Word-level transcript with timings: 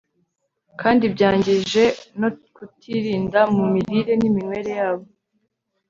kandi 0.81 1.03
byangijwe 1.13 1.83
no 2.19 2.29
kutirinda 2.55 3.39
mu 3.55 3.63
mirire 3.73 4.13
n'iminywere 4.17 4.69
yabo 4.79 5.05